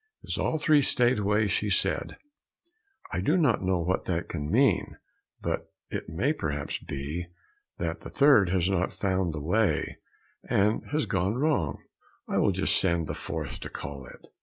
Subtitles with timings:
[0.25, 2.17] As all three stayed away she said,
[3.11, 4.97] "I do not know what that can mean,
[5.43, 7.27] but it may perhaps be
[7.77, 9.99] that the third has not found the way,
[10.43, 11.83] and has gone wrong,
[12.27, 14.29] I will just send the fourth to call it."